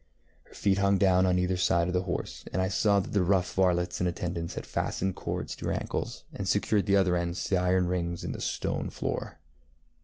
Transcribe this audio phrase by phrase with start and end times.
[0.45, 3.21] Her feet hung down on either side of the horse, and I saw that the
[3.21, 7.43] rough varlets in attendance had fastened cords to her ankles and secured the other ends
[7.43, 9.37] to iron rings in the stone floor.